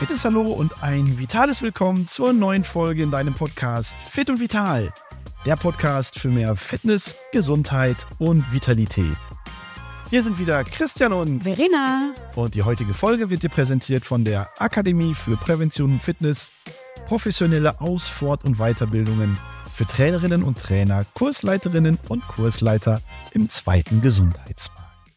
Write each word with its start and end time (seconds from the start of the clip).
fittes 0.00 0.24
Hallo 0.24 0.50
und 0.52 0.82
ein 0.82 1.18
vitales 1.18 1.60
Willkommen 1.60 2.06
zur 2.06 2.32
neuen 2.32 2.64
Folge 2.64 3.02
in 3.02 3.10
deinem 3.10 3.34
Podcast 3.34 3.98
Fit 3.98 4.30
und 4.30 4.40
Vital. 4.40 4.90
Der 5.44 5.56
Podcast 5.56 6.18
für 6.18 6.28
mehr 6.28 6.56
Fitness, 6.56 7.16
Gesundheit 7.32 8.06
und 8.18 8.50
Vitalität. 8.50 9.18
Hier 10.08 10.22
sind 10.22 10.38
wieder 10.38 10.64
Christian 10.64 11.12
und 11.12 11.42
Verena. 11.42 12.14
Und 12.34 12.54
die 12.54 12.62
heutige 12.62 12.94
Folge 12.94 13.28
wird 13.28 13.42
dir 13.42 13.50
präsentiert 13.50 14.06
von 14.06 14.24
der 14.24 14.48
Akademie 14.58 15.12
für 15.12 15.36
Prävention 15.36 15.92
und 15.92 16.02
Fitness, 16.02 16.50
professionelle 17.04 17.78
Aus-, 17.82 18.08
Fort- 18.08 18.44
und 18.44 18.56
Weiterbildungen 18.56 19.36
für 19.70 19.86
Trainerinnen 19.86 20.42
und 20.42 20.58
Trainer, 20.58 21.04
Kursleiterinnen 21.12 21.98
und 22.08 22.26
Kursleiter 22.26 23.02
im 23.32 23.50
zweiten 23.50 24.00
Gesundheitsmarkt. 24.00 25.12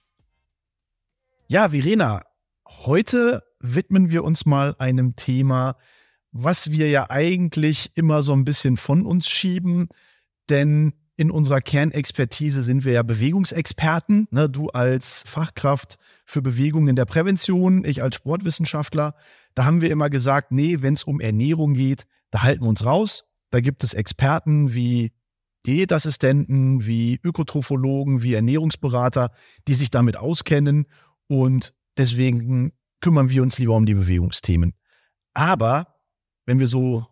Ja, 1.47 1.69
Verena, 1.69 2.23
heute 2.67 3.43
widmen 3.63 4.11
wir 4.11 4.23
uns 4.23 4.45
mal 4.45 4.75
einem 4.77 5.15
Thema, 5.15 5.77
was 6.31 6.71
wir 6.71 6.89
ja 6.89 7.09
eigentlich 7.09 7.91
immer 7.95 8.21
so 8.21 8.33
ein 8.33 8.45
bisschen 8.45 8.77
von 8.77 9.05
uns 9.05 9.27
schieben, 9.27 9.87
denn 10.49 10.93
in 11.15 11.31
unserer 11.31 11.61
Kernexpertise 11.61 12.63
sind 12.63 12.85
wir 12.85 12.93
ja 12.93 13.03
Bewegungsexperten. 13.03 14.27
Ne? 14.31 14.49
Du 14.49 14.69
als 14.69 15.23
Fachkraft 15.27 15.97
für 16.25 16.41
Bewegung 16.41 16.87
in 16.87 16.95
der 16.95 17.05
Prävention, 17.05 17.85
ich 17.85 18.01
als 18.01 18.15
Sportwissenschaftler. 18.15 19.15
Da 19.53 19.65
haben 19.65 19.81
wir 19.81 19.91
immer 19.91 20.09
gesagt, 20.09 20.51
nee, 20.51 20.77
wenn 20.81 20.95
es 20.95 21.03
um 21.03 21.19
Ernährung 21.19 21.75
geht, 21.75 22.05
da 22.31 22.41
halten 22.41 22.63
wir 22.63 22.69
uns 22.69 22.85
raus. 22.85 23.25
Da 23.51 23.59
gibt 23.59 23.83
es 23.83 23.93
Experten 23.93 24.73
wie 24.73 25.11
Diätassistenten, 25.67 26.85
wie 26.85 27.19
Ökotrophologen, 27.23 28.23
wie 28.23 28.33
Ernährungsberater, 28.33 29.29
die 29.67 29.75
sich 29.75 29.91
damit 29.91 30.17
auskennen. 30.17 30.87
Und 31.27 31.75
deswegen 31.95 32.73
kümmern 33.03 33.29
wir 33.29 33.43
uns 33.43 33.59
lieber 33.59 33.75
um 33.75 33.85
die 33.85 33.93
Bewegungsthemen. 33.93 34.73
Aber 35.35 35.87
wenn 36.45 36.59
wir 36.59 36.67
so 36.67 37.05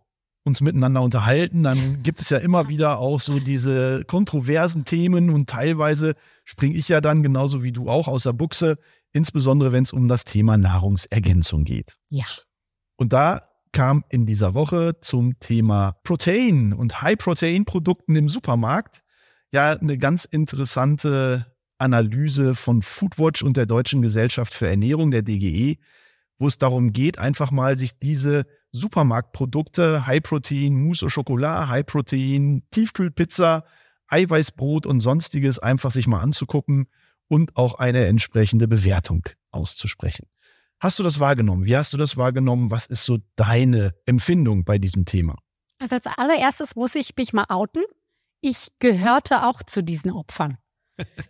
uns 0.43 0.61
miteinander 0.61 1.03
unterhalten, 1.03 1.61
dann 1.61 2.01
gibt 2.01 2.19
es 2.19 2.29
ja 2.29 2.39
immer 2.39 2.67
wieder 2.67 2.97
auch 2.97 3.19
so 3.19 3.39
diese 3.39 4.03
kontroversen 4.05 4.85
Themen 4.85 5.29
und 5.29 5.47
teilweise 5.47 6.15
springe 6.45 6.75
ich 6.75 6.89
ja 6.89 6.99
dann 6.99 7.21
genauso 7.21 7.61
wie 7.61 7.71
du 7.71 7.89
auch 7.89 8.07
aus 8.07 8.23
der 8.23 8.33
Buchse, 8.33 8.77
insbesondere 9.11 9.71
wenn 9.71 9.83
es 9.83 9.93
um 9.93 10.07
das 10.07 10.23
Thema 10.23 10.57
Nahrungsergänzung 10.57 11.63
geht. 11.63 11.97
Ja. 12.09 12.25
Und 12.95 13.13
da 13.13 13.43
kam 13.71 14.03
in 14.09 14.25
dieser 14.25 14.53
Woche 14.53 14.99
zum 15.01 15.39
Thema 15.39 15.93
Protein 16.03 16.73
und 16.73 17.01
High-Protein-Produkten 17.01 18.15
im 18.15 18.29
Supermarkt 18.29 19.03
ja 19.51 19.73
eine 19.73 19.97
ganz 19.97 20.25
interessante 20.25 21.45
Analyse 21.81 22.55
von 22.55 22.81
Foodwatch 22.81 23.43
und 23.43 23.57
der 23.57 23.65
Deutschen 23.65 24.01
Gesellschaft 24.01 24.53
für 24.53 24.67
Ernährung, 24.67 25.11
der 25.11 25.23
DGE, 25.23 25.77
wo 26.37 26.47
es 26.47 26.57
darum 26.57 26.93
geht, 26.93 27.17
einfach 27.17 27.51
mal 27.51 27.77
sich 27.77 27.97
diese 27.97 28.45
Supermarktprodukte, 28.71 30.05
High 30.05 30.23
Protein, 30.23 30.81
Mousse 30.81 31.05
au 31.05 31.09
Chocolat, 31.09 31.67
High 31.67 31.85
Protein, 31.85 32.63
Tiefkühlpizza, 32.71 33.63
Eiweißbrot 34.07 34.85
und 34.85 35.01
sonstiges 35.01 35.59
einfach 35.59 35.91
sich 35.91 36.07
mal 36.07 36.19
anzugucken 36.19 36.87
und 37.27 37.55
auch 37.55 37.75
eine 37.75 38.05
entsprechende 38.05 38.67
Bewertung 38.67 39.23
auszusprechen. 39.51 40.27
Hast 40.79 40.99
du 40.99 41.03
das 41.03 41.19
wahrgenommen? 41.19 41.65
Wie 41.65 41.77
hast 41.77 41.93
du 41.93 41.97
das 41.97 42.17
wahrgenommen? 42.17 42.71
Was 42.71 42.87
ist 42.87 43.05
so 43.05 43.19
deine 43.35 43.93
Empfindung 44.05 44.65
bei 44.65 44.79
diesem 44.79 45.05
Thema? 45.05 45.37
Also 45.79 45.95
als 45.95 46.07
allererstes 46.07 46.75
muss 46.75 46.95
ich 46.95 47.15
mich 47.15 47.33
mal 47.33 47.45
outen. 47.49 47.83
Ich 48.41 48.67
gehörte 48.79 49.43
auch 49.43 49.63
zu 49.63 49.83
diesen 49.83 50.11
Opfern. 50.11 50.57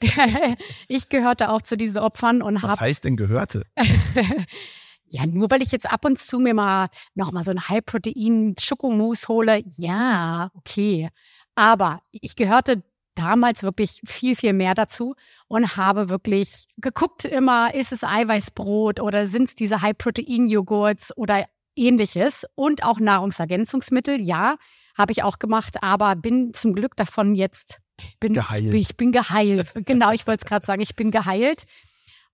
ich 0.88 1.10
gehörte 1.10 1.50
auch 1.50 1.62
zu 1.62 1.78
diesen 1.78 2.00
Opfern 2.00 2.42
und 2.42 2.62
habe. 2.62 2.74
Was 2.74 2.80
heißt 2.80 3.04
denn 3.04 3.18
gehörte? 3.18 3.64
ja, 5.08 5.26
nur 5.26 5.52
weil 5.52 5.62
ich 5.62 5.72
jetzt 5.72 5.92
ab 5.92 6.06
und 6.06 6.18
zu 6.18 6.40
mir 6.40 6.54
mal 6.54 6.88
noch 7.16 7.32
mal 7.32 7.44
so 7.44 7.52
ein 7.52 7.68
High-Protein-Schokomousse 7.68 9.28
hole, 9.28 9.64
ja, 9.78 10.52
okay. 10.56 11.10
Aber 11.56 12.02
ich 12.12 12.36
gehörte 12.36 12.84
damals 13.16 13.64
wirklich 13.64 14.02
viel, 14.06 14.36
viel 14.36 14.54
mehr 14.54 14.74
dazu 14.74 15.16
und 15.48 15.76
habe 15.76 16.10
wirklich 16.10 16.68
geguckt 16.78 17.26
immer, 17.26 17.74
ist 17.74 17.92
es 17.92 18.04
Eiweißbrot 18.04 19.00
oder 19.00 19.28
sind 19.28 19.50
es 19.50 19.56
diese 19.56 19.82
High-Protein-Joghurts 19.82 21.18
oder 21.18 21.46
ähnliches 21.76 22.46
und 22.56 22.84
auch 22.84 23.00
Nahrungsergänzungsmittel, 23.00 24.22
ja, 24.22 24.56
habe 24.98 25.12
ich 25.12 25.24
auch 25.24 25.40
gemacht, 25.40 25.82
aber 25.82 26.16
bin 26.16 26.54
zum 26.54 26.74
Glück 26.74 26.96
davon 26.96 27.36
jetzt 27.36 27.80
bin, 28.20 28.34
geheilt. 28.34 28.74
Ich 28.74 28.98
bin 28.98 29.12
geheilt. 29.12 29.72
Genau, 29.86 30.12
ich 30.12 30.28
wollte 30.28 30.44
es 30.44 30.50
gerade 30.50 30.66
sagen, 30.66 30.82
ich 30.82 30.96
bin 30.96 31.12
geheilt. 31.12 31.66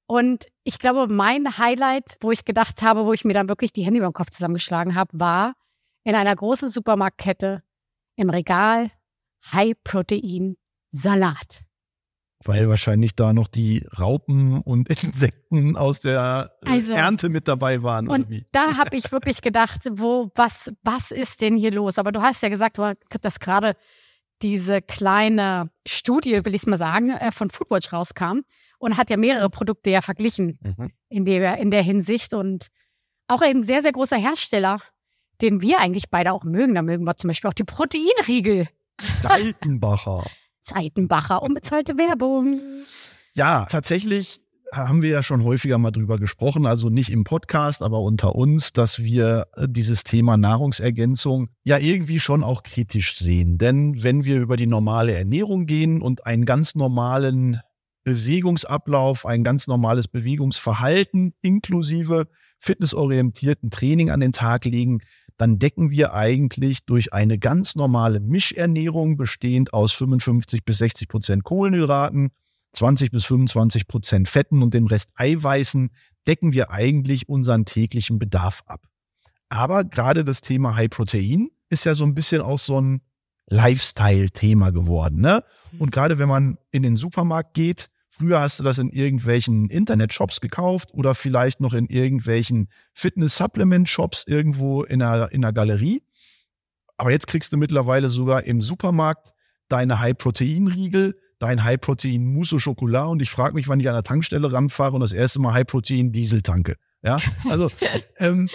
Und 0.06 0.46
ich 0.64 0.80
glaube, 0.80 1.14
mein 1.14 1.58
Highlight, 1.58 2.18
wo 2.22 2.32
ich 2.32 2.46
gedacht 2.46 2.82
habe, 2.82 3.06
wo 3.06 3.14
ich 3.14 3.26
mir 3.26 3.34
dann 3.34 3.50
wirklich 3.50 3.74
die 3.74 3.84
Hände 3.84 4.00
über 4.00 4.10
den 4.10 4.14
Kopf 4.14 4.30
zusammengeschlagen 4.32 4.96
habe, 4.96 5.20
war 5.20 5.54
in 6.04 6.16
einer 6.16 6.36
großen 6.36 6.70
Supermarktkette 6.70 7.62
im 8.16 8.30
Regal 8.30 8.90
High-Protein 9.52 10.56
Salat. 10.90 11.64
Weil 12.44 12.70
wahrscheinlich 12.70 13.16
da 13.16 13.34
noch 13.34 13.48
die 13.48 13.86
Raupen 14.00 14.62
und 14.62 14.90
Insekten 15.04 15.76
aus 15.76 16.00
der 16.00 16.52
äh, 16.66 16.70
also, 16.70 16.94
Ernte 16.94 17.30
mit 17.30 17.48
dabei 17.48 17.84
waren. 17.84 18.08
Und 18.08 18.46
da 18.52 18.78
habe 18.78 18.96
ich 18.96 19.12
wirklich 19.12 19.42
gedacht, 19.42 19.82
wo, 19.92 20.32
was, 20.36 20.72
was 20.84 21.12
ist 21.12 21.42
denn 21.42 21.58
hier 21.58 21.72
los? 21.72 21.98
Aber 21.98 22.12
du 22.12 22.22
hast 22.22 22.42
ja 22.44 22.50
gesagt, 22.50 22.78
du 22.78 22.84
hast 22.84 22.98
das 23.22 23.40
gerade 23.40 23.76
diese 24.42 24.82
kleine 24.82 25.70
Studie, 25.88 26.46
will 26.46 26.56
ich 26.56 26.66
mal 26.66 26.78
sagen, 26.78 27.12
äh, 27.12 27.32
von 27.32 27.50
Foodwatch 27.50 27.92
rauskam 27.92 28.42
und 28.80 28.98
hat 28.98 29.10
ja 29.10 29.18
mehrere 29.18 29.50
Produkte 29.50 29.90
ja 29.90 30.02
verglichen 30.02 30.60
mhm. 30.62 30.92
in, 31.10 31.26
der, 31.26 31.58
in 31.58 31.72
der 31.72 31.82
Hinsicht 31.82 32.34
und 32.34 32.68
auch 33.28 33.42
ein 33.42 33.64
sehr, 33.64 33.82
sehr 33.82 33.92
großer 33.92 34.18
Hersteller, 34.18 34.80
den 35.42 35.62
wir 35.62 35.80
eigentlich 35.80 36.10
beide 36.10 36.34
auch 36.34 36.44
mögen. 36.44 36.76
Da 36.76 36.82
mögen 36.82 37.06
wir 37.06 37.18
zum 37.18 37.30
Beispiel 37.30 37.50
auch 37.50 37.54
die 37.54 37.64
Proteinriegel. 37.64 38.68
Seitenbacher. 39.22 40.26
Seitenbacher, 40.60 41.42
unbezahlte 41.44 41.98
Werbung. 41.98 42.60
Ja, 43.34 43.66
tatsächlich 43.70 44.42
haben 44.72 45.02
wir 45.02 45.10
ja 45.10 45.24
schon 45.24 45.44
häufiger 45.44 45.78
mal 45.78 45.92
drüber 45.92 46.18
gesprochen, 46.18 46.66
also 46.66 46.90
nicht 46.90 47.10
im 47.10 47.24
Podcast, 47.24 47.82
aber 47.82 48.02
unter 48.02 48.36
uns, 48.36 48.74
dass 48.74 49.04
wir 49.04 49.48
äh, 49.56 49.68
dieses 49.70 50.04
Thema 50.04 50.38
Nahrungsergänzung 50.38 51.50
ja 51.64 51.78
irgendwie 51.78 52.20
schon 52.20 52.44
auch 52.44 52.64
kritisch 52.64 53.18
sehen. 53.18 53.58
Denn 53.58 54.04
wenn 54.04 54.26
wir 54.26 54.40
über 54.40 54.58
die 54.58 54.68
normale 54.68 55.14
Ernährung 55.14 55.66
gehen 55.66 56.02
und 56.02 56.26
einen 56.26 56.46
ganz 56.46 56.76
normalen 56.76 57.60
Bewegungsablauf, 58.04 59.26
ein 59.26 59.44
ganz 59.44 59.68
normales 59.68 60.08
Bewegungsverhalten 60.08 61.34
inklusive 61.42 62.28
fitnessorientierten 62.58 63.70
Training 63.70 64.12
an 64.12 64.22
den 64.22 64.32
Tag 64.32 64.66
legen, 64.66 65.00
dann 65.38 65.60
decken 65.60 65.92
wir 65.92 66.14
eigentlich 66.14 66.86
durch 66.86 67.14
eine 67.14 67.38
ganz 67.38 67.76
normale 67.76 68.20
Mischernährung 68.20 69.18
bestehend 69.18 69.74
aus 69.74 69.92
55 69.94 70.64
bis 70.64 70.80
60 70.80 71.08
Prozent 71.08 71.44
Kohlenhydraten, 71.44 72.32
20 72.74 73.12
bis 73.12 73.26
25 73.26 73.88
Prozent 73.88 74.30
Fetten 74.30 74.62
und 74.62 74.74
dem 74.74 74.88
Rest 74.88 75.12
Eiweißen 75.16 75.90
decken 76.28 76.52
wir 76.52 76.72
eigentlich 76.72 77.30
unseren 77.30 77.66
täglichen 77.66 78.20
Bedarf 78.20 78.64
ab. 78.66 78.88
Aber 79.50 79.84
gerade 79.84 80.24
das 80.24 80.42
Thema 80.42 80.76
High 80.76 80.90
Protein 80.90 81.50
ist 81.70 81.86
ja 81.86 81.96
so 81.96 82.04
ein 82.04 82.14
bisschen 82.14 82.42
auch 82.42 82.60
so 82.60 82.80
ein 82.80 83.02
Lifestyle-Thema 83.50 84.72
geworden. 84.72 85.22
Ne? 85.22 85.44
Und 85.80 85.92
gerade 85.92 86.20
wenn 86.20 86.28
man 86.28 86.58
in 86.72 86.84
den 86.84 86.98
Supermarkt 86.98 87.54
geht, 87.54 87.90
früher 88.10 88.42
hast 88.42 88.60
du 88.60 88.64
das 88.64 88.78
in 88.78 88.90
irgendwelchen 88.90 89.70
Internet-Shops 89.70 90.42
gekauft 90.42 90.94
oder 90.94 91.16
vielleicht 91.16 91.62
noch 91.62 91.74
in 91.74 91.88
irgendwelchen 91.88 92.68
Fitness-Supplement-Shops 92.94 94.26
irgendwo 94.28 94.84
in 94.84 95.02
einer, 95.02 95.32
in 95.32 95.46
einer 95.46 95.54
Galerie. 95.54 96.04
Aber 96.98 97.12
jetzt 97.12 97.28
kriegst 97.28 97.54
du 97.54 97.58
mittlerweile 97.58 98.10
sogar 98.10 98.44
im 98.44 98.62
Supermarkt 98.62 99.34
deine 99.70 100.00
High-Protein-Riegel 100.00 101.18
dein 101.40 101.64
High-Protein 101.64 102.26
Mousse 102.26 102.56
au 102.56 102.60
Chocolat 102.60 103.08
und 103.08 103.22
ich 103.22 103.30
frage 103.30 103.56
mich, 103.56 103.68
wann 103.68 103.80
ich 103.80 103.88
an 103.88 103.94
der 103.94 104.04
Tankstelle 104.04 104.52
ranfahre 104.52 104.94
und 104.94 105.02
das 105.02 105.12
erste 105.12 105.40
Mal 105.40 105.54
High-Protein 105.54 106.12
Diesel 106.12 106.42
tanke. 106.42 106.76
Ja, 107.04 107.18
also 107.50 107.72
ähm, 108.18 108.50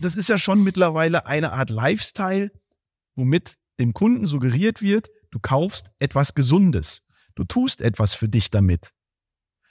das 0.00 0.14
ist 0.14 0.28
ja 0.28 0.38
schon 0.38 0.62
mittlerweile 0.62 1.26
eine 1.26 1.52
Art 1.52 1.70
Lifestyle, 1.70 2.50
womit 3.16 3.56
dem 3.80 3.94
Kunden 3.94 4.26
suggeriert 4.26 4.82
wird, 4.82 5.08
du 5.30 5.38
kaufst 5.40 5.90
etwas 5.98 6.34
Gesundes. 6.34 7.02
Du 7.34 7.44
tust 7.44 7.80
etwas 7.80 8.14
für 8.14 8.28
dich 8.28 8.50
damit. 8.50 8.90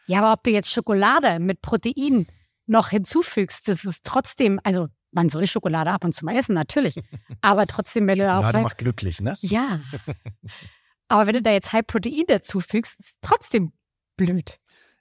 Ja, 0.07 0.19
aber 0.19 0.33
ob 0.33 0.43
du 0.43 0.49
jetzt 0.49 0.71
Schokolade 0.71 1.39
mit 1.39 1.61
Protein 1.61 2.25
noch 2.65 2.89
hinzufügst, 2.89 3.67
das 3.67 3.85
ist 3.85 4.03
trotzdem, 4.03 4.59
also 4.63 4.87
man 5.11 5.29
soll 5.29 5.47
Schokolade 5.47 5.91
ab 5.91 6.03
und 6.03 6.13
zu 6.13 6.25
mal 6.25 6.35
essen, 6.35 6.53
natürlich. 6.53 6.95
Aber 7.41 7.65
trotzdem, 7.67 8.07
wenn 8.07 8.19
du 8.19 8.31
auch. 8.31 8.37
Schokolade 8.37 8.61
macht 8.61 8.77
glücklich, 8.77 9.21
ne? 9.21 9.35
Ja. 9.41 9.79
Aber 11.09 11.27
wenn 11.27 11.33
du 11.33 11.41
da 11.41 11.51
jetzt 11.51 11.73
High 11.73 11.85
Protein 11.85 12.23
dazufügst, 12.27 12.99
ist 12.99 13.05
es 13.05 13.15
trotzdem 13.21 13.73
blöd. 14.15 14.59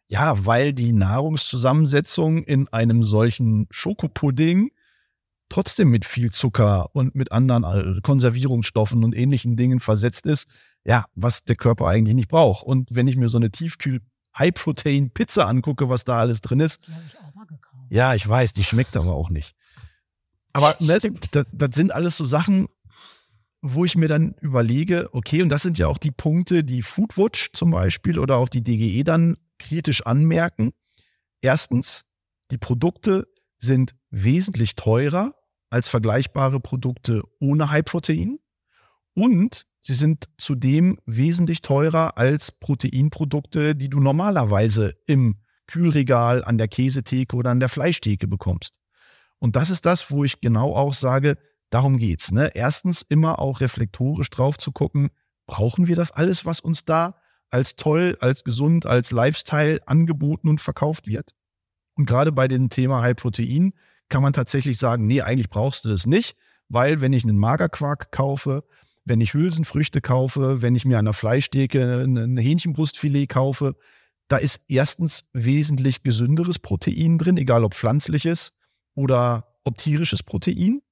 Ja, 0.08 0.46
weil 0.46 0.72
die 0.72 0.92
Nahrungszusammensetzung 0.92 2.42
in 2.44 2.66
einem 2.68 3.04
solchen 3.04 3.66
Schokopudding 3.70 4.70
trotzdem 5.50 5.90
mit 5.90 6.04
viel 6.04 6.30
Zucker 6.30 6.94
und 6.94 7.14
mit 7.14 7.32
anderen 7.32 8.00
Konservierungsstoffen 8.02 9.04
und 9.04 9.14
ähnlichen 9.14 9.56
Dingen 9.56 9.80
versetzt 9.80 10.26
ist, 10.26 10.46
ja, 10.84 11.04
was 11.14 11.44
der 11.44 11.56
Körper 11.56 11.86
eigentlich 11.86 12.14
nicht 12.14 12.28
braucht. 12.28 12.64
Und 12.64 12.88
wenn 12.90 13.06
ich 13.06 13.16
mir 13.16 13.28
so 13.28 13.38
eine 13.38 13.50
Tiefkühl 13.50 14.00
High-Protein-Pizza 14.38 15.46
angucke, 15.46 15.88
was 15.88 16.04
da 16.04 16.18
alles 16.18 16.40
drin 16.40 16.60
ist. 16.60 16.88
Ich 16.88 17.18
auch 17.18 17.34
mal 17.34 17.44
gekauft. 17.44 17.86
Ja, 17.90 18.14
ich 18.14 18.26
weiß, 18.28 18.52
die 18.52 18.64
schmeckt 18.64 18.96
aber 18.96 19.14
auch 19.14 19.30
nicht. 19.30 19.54
Aber 20.52 20.76
ne, 20.80 20.98
das, 21.30 21.46
das 21.52 21.70
sind 21.74 21.92
alles 21.92 22.16
so 22.16 22.24
Sachen, 22.24 22.68
wo 23.60 23.84
ich 23.84 23.96
mir 23.96 24.08
dann 24.08 24.34
überlege, 24.40 25.08
okay, 25.12 25.42
und 25.42 25.48
das 25.48 25.62
sind 25.62 25.78
ja 25.78 25.88
auch 25.88 25.98
die 25.98 26.10
Punkte, 26.10 26.62
die 26.62 26.82
Foodwatch 26.82 27.50
zum 27.52 27.70
Beispiel 27.70 28.18
oder 28.18 28.36
auch 28.36 28.48
die 28.48 28.62
DGE 28.62 29.02
dann 29.04 29.36
kritisch 29.58 30.06
anmerken. 30.06 30.72
Erstens, 31.40 32.04
die 32.50 32.58
Produkte 32.58 33.26
sind 33.58 33.94
wesentlich 34.10 34.76
teurer 34.76 35.34
als 35.70 35.88
vergleichbare 35.88 36.60
Produkte 36.60 37.22
ohne 37.40 37.70
High 37.70 37.84
Protein 37.84 38.38
und 39.14 39.66
sie 39.80 39.94
sind 39.94 40.26
zudem 40.38 40.98
wesentlich 41.04 41.60
teurer 41.60 42.16
als 42.16 42.52
Proteinprodukte, 42.52 43.74
die 43.74 43.88
du 43.88 44.00
normalerweise 44.00 44.94
im 45.06 45.36
Kühlregal, 45.66 46.44
an 46.44 46.56
der 46.56 46.68
Käsetheke 46.68 47.36
oder 47.36 47.50
an 47.50 47.60
der 47.60 47.68
Fleischtheke 47.68 48.26
bekommst. 48.26 48.78
Und 49.38 49.56
das 49.56 49.70
ist 49.70 49.84
das, 49.86 50.10
wo 50.10 50.24
ich 50.24 50.40
genau 50.40 50.74
auch 50.74 50.94
sage, 50.94 51.36
darum 51.70 51.98
geht's. 51.98 52.32
Ne? 52.32 52.50
Erstens 52.54 53.02
immer 53.02 53.38
auch 53.38 53.60
reflektorisch 53.60 54.30
drauf 54.30 54.58
zu 54.58 54.72
gucken, 54.72 55.10
brauchen 55.46 55.86
wir 55.86 55.96
das 55.96 56.10
alles, 56.10 56.44
was 56.44 56.60
uns 56.60 56.84
da 56.84 57.16
als 57.50 57.76
toll, 57.76 58.16
als 58.20 58.44
gesund, 58.44 58.86
als 58.86 59.10
Lifestyle 59.10 59.80
angeboten 59.86 60.48
und 60.48 60.60
verkauft 60.60 61.06
wird? 61.06 61.34
Und 61.94 62.06
gerade 62.06 62.32
bei 62.32 62.46
dem 62.46 62.68
Thema 62.68 63.02
High 63.02 63.16
Protein 63.16 63.72
kann 64.08 64.22
man 64.22 64.32
tatsächlich 64.32 64.78
sagen, 64.78 65.06
nee, 65.06 65.20
eigentlich 65.20 65.50
brauchst 65.50 65.84
du 65.84 65.88
das 65.88 66.06
nicht, 66.06 66.36
weil 66.68 67.00
wenn 67.00 67.12
ich 67.12 67.24
einen 67.24 67.38
Magerquark 67.38 68.12
kaufe, 68.12 68.64
wenn 69.04 69.20
ich 69.20 69.34
Hülsenfrüchte 69.34 70.00
kaufe, 70.00 70.62
wenn 70.62 70.76
ich 70.76 70.84
mir 70.84 70.98
an 70.98 71.06
der 71.06 71.14
Fleischtheke 71.14 72.04
ein 72.04 72.36
Hähnchenbrustfilet 72.36 73.26
kaufe, 73.26 73.74
da 74.28 74.36
ist 74.36 74.60
erstens 74.68 75.24
wesentlich 75.32 76.02
gesünderes 76.02 76.58
Protein 76.58 77.18
drin, 77.18 77.38
egal 77.38 77.64
ob 77.64 77.74
pflanzliches 77.74 78.52
oder 78.94 79.56
ob 79.64 79.78
tierisches 79.78 80.22
Protein. 80.22 80.82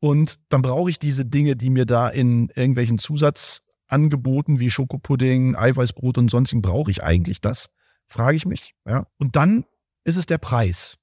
Und 0.00 0.38
dann 0.48 0.62
brauche 0.62 0.90
ich 0.90 0.98
diese 0.98 1.26
Dinge, 1.26 1.56
die 1.56 1.70
mir 1.70 1.86
da 1.86 2.08
in 2.08 2.48
irgendwelchen 2.54 2.98
Zusatzangeboten 2.98 4.58
wie 4.58 4.70
Schokopudding, 4.70 5.56
Eiweißbrot 5.56 6.18
und 6.18 6.30
sonstigen 6.30 6.62
brauche 6.62 6.90
ich 6.90 7.02
eigentlich 7.02 7.40
das? 7.40 7.68
Frage 8.06 8.36
ich 8.36 8.46
mich. 8.46 8.74
Ja. 8.86 9.04
Und 9.18 9.36
dann 9.36 9.64
ist 10.04 10.16
es 10.16 10.26
der 10.26 10.38
Preis. 10.38 10.96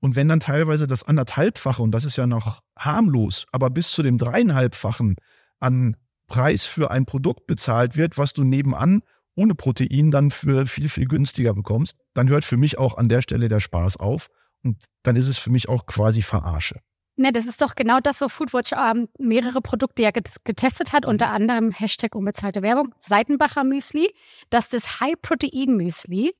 Und 0.00 0.16
wenn 0.16 0.28
dann 0.28 0.40
teilweise 0.40 0.86
das 0.86 1.02
anderthalbfache, 1.04 1.82
und 1.82 1.92
das 1.92 2.04
ist 2.04 2.16
ja 2.16 2.26
noch 2.26 2.60
harmlos, 2.76 3.46
aber 3.52 3.70
bis 3.70 3.92
zu 3.92 4.02
dem 4.02 4.18
dreieinhalbfachen 4.18 5.16
an 5.60 5.96
Preis 6.26 6.66
für 6.66 6.90
ein 6.90 7.06
Produkt 7.06 7.46
bezahlt 7.46 7.96
wird, 7.96 8.18
was 8.18 8.32
du 8.32 8.44
nebenan 8.44 9.02
ohne 9.34 9.54
Protein 9.54 10.10
dann 10.10 10.30
für 10.30 10.66
viel, 10.66 10.88
viel 10.88 11.06
günstiger 11.06 11.54
bekommst, 11.54 11.96
dann 12.14 12.28
hört 12.28 12.44
für 12.44 12.56
mich 12.56 12.78
auch 12.78 12.98
an 12.98 13.08
der 13.08 13.22
Stelle 13.22 13.48
der 13.48 13.60
Spaß 13.60 13.96
auf. 13.96 14.28
Und 14.62 14.84
dann 15.02 15.16
ist 15.16 15.28
es 15.28 15.38
für 15.38 15.50
mich 15.50 15.68
auch 15.68 15.86
quasi 15.86 16.20
Verarsche. 16.22 16.80
Ne, 17.16 17.30
das 17.30 17.46
ist 17.46 17.60
doch 17.60 17.74
genau 17.74 18.00
das, 18.00 18.20
wo 18.22 18.28
Foodwatch 18.28 18.72
ähm, 18.72 19.08
mehrere 19.18 19.60
Produkte 19.60 20.02
ja 20.02 20.10
getestet 20.10 20.92
hat, 20.92 21.04
unter 21.04 21.30
anderem 21.30 21.70
Hashtag 21.70 22.14
unbezahlte 22.14 22.62
Werbung, 22.62 22.94
Seitenbacher 22.98 23.64
Müsli, 23.64 24.10
dass 24.48 24.70
das 24.70 25.00
High-Protein-Müsli 25.00 26.32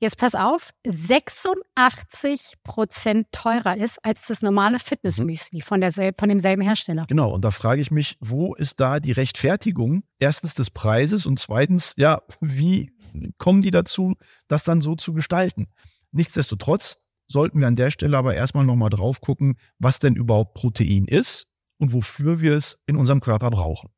jetzt 0.00 0.18
pass 0.18 0.34
auf, 0.34 0.70
86 0.86 2.54
Prozent 2.62 3.28
teurer 3.32 3.76
ist 3.76 3.98
als 4.04 4.26
das 4.26 4.42
normale 4.42 4.78
Fitnessmüsli 4.78 5.62
von, 5.62 5.82
von 5.82 6.28
demselben 6.28 6.62
Hersteller. 6.62 7.06
Genau, 7.08 7.32
und 7.32 7.44
da 7.44 7.50
frage 7.50 7.80
ich 7.80 7.90
mich, 7.90 8.16
wo 8.20 8.54
ist 8.54 8.80
da 8.80 9.00
die 9.00 9.12
Rechtfertigung? 9.12 10.02
Erstens 10.18 10.54
des 10.54 10.70
Preises 10.70 11.26
und 11.26 11.38
zweitens, 11.38 11.94
ja, 11.96 12.22
wie 12.40 12.92
kommen 13.38 13.62
die 13.62 13.70
dazu, 13.70 14.14
das 14.48 14.64
dann 14.64 14.80
so 14.80 14.94
zu 14.94 15.12
gestalten? 15.12 15.68
Nichtsdestotrotz 16.12 17.02
sollten 17.26 17.60
wir 17.60 17.66
an 17.66 17.76
der 17.76 17.90
Stelle 17.90 18.16
aber 18.16 18.34
erstmal 18.34 18.64
nochmal 18.64 18.90
drauf 18.90 19.20
gucken, 19.20 19.56
was 19.78 19.98
denn 19.98 20.16
überhaupt 20.16 20.54
Protein 20.54 21.06
ist 21.06 21.48
und 21.78 21.92
wofür 21.92 22.40
wir 22.40 22.54
es 22.54 22.78
in 22.86 22.96
unserem 22.96 23.20
Körper 23.20 23.50
brauchen. 23.50 23.90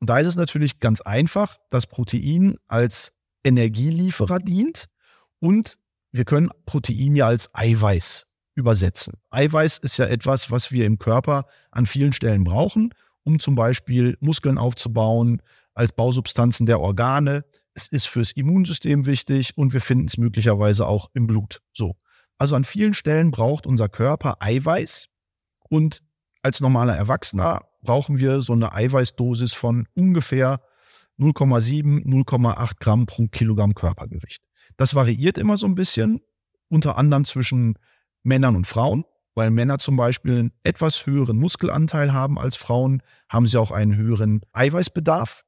Und 0.00 0.10
da 0.10 0.18
ist 0.18 0.26
es 0.26 0.36
natürlich 0.36 0.80
ganz 0.80 1.00
einfach, 1.00 1.58
dass 1.70 1.86
Protein 1.86 2.56
als 2.66 3.12
Energielieferer 3.44 4.40
dient 4.40 4.88
und 5.38 5.78
wir 6.10 6.24
können 6.24 6.50
Protein 6.66 7.16
ja 7.16 7.26
als 7.26 7.54
Eiweiß 7.54 8.26
übersetzen. 8.54 9.14
Eiweiß 9.30 9.78
ist 9.78 9.96
ja 9.96 10.06
etwas, 10.06 10.50
was 10.50 10.72
wir 10.72 10.86
im 10.86 10.98
Körper 10.98 11.46
an 11.70 11.86
vielen 11.86 12.12
Stellen 12.12 12.44
brauchen, 12.44 12.92
um 13.24 13.38
zum 13.38 13.54
Beispiel 13.54 14.16
Muskeln 14.20 14.58
aufzubauen, 14.58 15.40
als 15.74 15.92
Bausubstanzen 15.92 16.66
der 16.66 16.80
Organe. 16.80 17.44
Es 17.74 17.88
ist 17.88 18.08
fürs 18.08 18.32
Immunsystem 18.32 19.06
wichtig 19.06 19.56
und 19.56 19.72
wir 19.72 19.80
finden 19.80 20.06
es 20.06 20.18
möglicherweise 20.18 20.86
auch 20.86 21.10
im 21.14 21.26
Blut. 21.26 21.62
So. 21.72 21.96
Also 22.42 22.56
an 22.56 22.64
vielen 22.64 22.92
Stellen 22.92 23.30
braucht 23.30 23.68
unser 23.68 23.88
Körper 23.88 24.38
Eiweiß 24.40 25.06
und 25.68 26.02
als 26.42 26.58
normaler 26.58 26.96
Erwachsener 26.96 27.60
brauchen 27.82 28.18
wir 28.18 28.42
so 28.42 28.52
eine 28.52 28.72
Eiweißdosis 28.72 29.52
von 29.52 29.86
ungefähr 29.94 30.60
0,7, 31.20 32.04
0,8 32.04 32.80
Gramm 32.80 33.06
pro 33.06 33.28
Kilogramm 33.28 33.74
Körpergewicht. 33.74 34.42
Das 34.76 34.96
variiert 34.96 35.38
immer 35.38 35.56
so 35.56 35.66
ein 35.66 35.76
bisschen, 35.76 36.20
unter 36.68 36.98
anderem 36.98 37.24
zwischen 37.24 37.78
Männern 38.24 38.56
und 38.56 38.66
Frauen, 38.66 39.04
weil 39.36 39.52
Männer 39.52 39.78
zum 39.78 39.96
Beispiel 39.96 40.36
einen 40.36 40.52
etwas 40.64 41.06
höheren 41.06 41.36
Muskelanteil 41.36 42.12
haben 42.12 42.40
als 42.40 42.56
Frauen, 42.56 43.04
haben 43.28 43.46
sie 43.46 43.56
auch 43.56 43.70
einen 43.70 43.94
höheren 43.94 44.40
Eiweißbedarf 44.52 45.44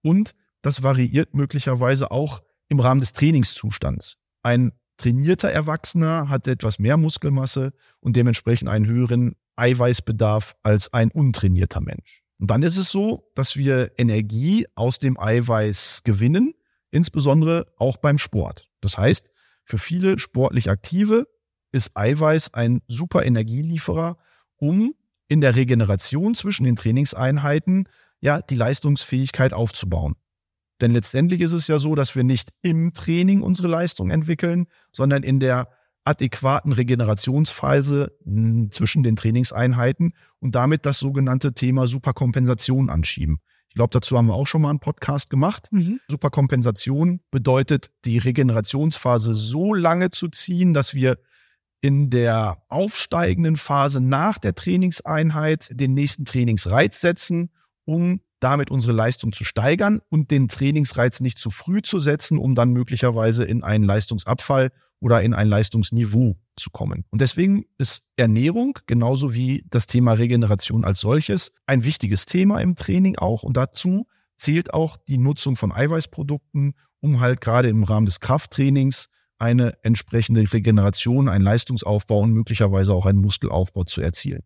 und 0.00 0.34
das 0.62 0.82
variiert 0.82 1.34
möglicherweise 1.34 2.10
auch 2.10 2.40
im 2.68 2.80
Rahmen 2.80 3.00
des 3.02 3.12
Trainingszustands. 3.12 4.16
Ein 4.42 4.72
trainierter 4.98 5.50
Erwachsener 5.50 6.28
hat 6.28 6.46
etwas 6.46 6.78
mehr 6.78 6.96
Muskelmasse 6.96 7.72
und 8.00 8.16
dementsprechend 8.16 8.68
einen 8.68 8.86
höheren 8.86 9.34
Eiweißbedarf 9.56 10.54
als 10.62 10.92
ein 10.92 11.10
untrainierter 11.10 11.80
Mensch. 11.80 12.22
Und 12.38 12.50
dann 12.50 12.62
ist 12.62 12.76
es 12.76 12.90
so, 12.90 13.30
dass 13.34 13.56
wir 13.56 13.92
Energie 13.98 14.66
aus 14.74 14.98
dem 14.98 15.18
Eiweiß 15.18 16.02
gewinnen, 16.04 16.54
insbesondere 16.90 17.66
auch 17.76 17.96
beim 17.96 18.18
Sport. 18.18 18.68
Das 18.80 18.98
heißt, 18.98 19.30
für 19.64 19.78
viele 19.78 20.18
sportlich 20.18 20.70
Aktive 20.70 21.26
ist 21.72 21.96
Eiweiß 21.96 22.54
ein 22.54 22.80
super 22.86 23.24
Energielieferer, 23.24 24.18
um 24.56 24.94
in 25.28 25.40
der 25.40 25.56
Regeneration 25.56 26.34
zwischen 26.34 26.64
den 26.64 26.76
Trainingseinheiten 26.76 27.88
ja 28.20 28.40
die 28.40 28.54
Leistungsfähigkeit 28.54 29.52
aufzubauen. 29.52 30.14
Denn 30.80 30.92
letztendlich 30.92 31.40
ist 31.40 31.52
es 31.52 31.66
ja 31.66 31.78
so, 31.78 31.94
dass 31.94 32.14
wir 32.14 32.24
nicht 32.24 32.50
im 32.62 32.92
Training 32.92 33.42
unsere 33.42 33.68
Leistung 33.68 34.10
entwickeln, 34.10 34.66
sondern 34.92 35.22
in 35.22 35.40
der 35.40 35.68
adäquaten 36.04 36.72
Regenerationsphase 36.72 38.16
hm, 38.24 38.70
zwischen 38.70 39.02
den 39.02 39.16
Trainingseinheiten 39.16 40.14
und 40.40 40.54
damit 40.54 40.86
das 40.86 40.98
sogenannte 40.98 41.52
Thema 41.52 41.86
Superkompensation 41.86 42.88
anschieben. 42.88 43.40
Ich 43.68 43.74
glaube, 43.74 43.90
dazu 43.92 44.16
haben 44.16 44.26
wir 44.26 44.34
auch 44.34 44.46
schon 44.46 44.62
mal 44.62 44.70
einen 44.70 44.80
Podcast 44.80 45.28
gemacht. 45.28 45.68
Mhm. 45.70 46.00
Superkompensation 46.08 47.20
bedeutet, 47.30 47.90
die 48.06 48.18
Regenerationsphase 48.18 49.34
so 49.34 49.74
lange 49.74 50.10
zu 50.10 50.28
ziehen, 50.28 50.72
dass 50.72 50.94
wir 50.94 51.18
in 51.80 52.10
der 52.10 52.62
aufsteigenden 52.68 53.56
Phase 53.56 54.00
nach 54.00 54.38
der 54.38 54.54
Trainingseinheit 54.54 55.68
den 55.70 55.94
nächsten 55.94 56.24
Trainingsreiz 56.24 57.00
setzen, 57.00 57.50
um 57.84 58.20
damit 58.40 58.70
unsere 58.70 58.92
Leistung 58.92 59.32
zu 59.32 59.44
steigern 59.44 60.00
und 60.08 60.30
den 60.30 60.48
Trainingsreiz 60.48 61.20
nicht 61.20 61.38
zu 61.38 61.50
früh 61.50 61.82
zu 61.82 62.00
setzen, 62.00 62.38
um 62.38 62.54
dann 62.54 62.70
möglicherweise 62.70 63.44
in 63.44 63.62
einen 63.62 63.84
Leistungsabfall 63.84 64.70
oder 65.00 65.22
in 65.22 65.34
ein 65.34 65.48
Leistungsniveau 65.48 66.36
zu 66.56 66.70
kommen. 66.70 67.04
Und 67.10 67.20
deswegen 67.20 67.64
ist 67.78 68.04
Ernährung 68.16 68.78
genauso 68.86 69.34
wie 69.34 69.64
das 69.70 69.86
Thema 69.86 70.12
Regeneration 70.14 70.84
als 70.84 71.00
solches 71.00 71.52
ein 71.66 71.84
wichtiges 71.84 72.26
Thema 72.26 72.60
im 72.60 72.74
Training 72.74 73.16
auch. 73.16 73.42
Und 73.42 73.56
dazu 73.56 74.06
zählt 74.36 74.74
auch 74.74 74.96
die 74.96 75.18
Nutzung 75.18 75.56
von 75.56 75.72
Eiweißprodukten, 75.72 76.74
um 77.00 77.20
halt 77.20 77.40
gerade 77.40 77.68
im 77.68 77.84
Rahmen 77.84 78.06
des 78.06 78.20
Krafttrainings 78.20 79.08
eine 79.38 79.74
entsprechende 79.84 80.52
Regeneration, 80.52 81.28
einen 81.28 81.44
Leistungsaufbau 81.44 82.20
und 82.20 82.32
möglicherweise 82.32 82.92
auch 82.92 83.06
einen 83.06 83.20
Muskelaufbau 83.20 83.84
zu 83.84 84.00
erzielen. 84.00 84.42